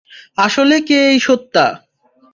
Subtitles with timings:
[0.37, 1.65] আসলে কে এই সত্যা?